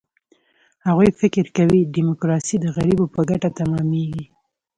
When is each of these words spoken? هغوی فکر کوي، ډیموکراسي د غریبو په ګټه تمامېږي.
هغوی 0.87 1.09
فکر 1.21 1.45
کوي، 1.57 1.81
ډیموکراسي 1.95 2.55
د 2.59 2.65
غریبو 2.75 3.05
په 3.13 3.21
ګټه 3.29 3.49
تمامېږي. 3.59 4.25